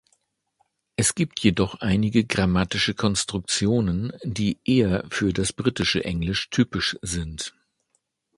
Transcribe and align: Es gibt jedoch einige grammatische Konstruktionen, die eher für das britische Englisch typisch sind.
Es 0.95 1.13
gibt 1.13 1.39
jedoch 1.41 1.75
einige 1.81 2.25
grammatische 2.25 2.95
Konstruktionen, 2.95 4.11
die 4.23 4.57
eher 4.65 5.05
für 5.11 5.31
das 5.31 5.53
britische 5.53 6.03
Englisch 6.03 6.49
typisch 6.49 6.97
sind. 7.03 7.53